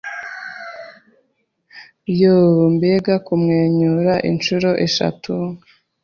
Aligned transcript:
Yoo 2.19 2.65
mbega 2.73 3.15
kumwenyura 3.25 4.13
inshuro 4.29 4.69
eshatu 4.85 5.33